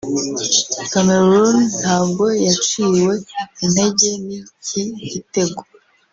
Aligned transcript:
Cameroon 0.91 1.55
ntabwo 1.79 2.25
yaciwe 2.45 3.13
intege 3.63 4.09
n’iki 4.25 4.83
gitego 5.11 5.61